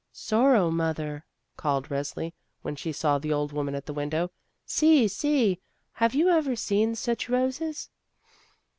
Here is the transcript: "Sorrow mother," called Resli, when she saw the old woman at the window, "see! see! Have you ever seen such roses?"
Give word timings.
"Sorrow 0.11 0.71
mother," 0.71 1.25
called 1.57 1.89
Resli, 1.89 2.33
when 2.63 2.75
she 2.75 2.91
saw 2.91 3.19
the 3.19 3.31
old 3.31 3.51
woman 3.53 3.75
at 3.75 3.85
the 3.85 3.93
window, 3.93 4.31
"see! 4.65 5.07
see! 5.07 5.61
Have 5.91 6.15
you 6.15 6.27
ever 6.29 6.55
seen 6.55 6.95
such 6.95 7.29
roses?" 7.29 7.87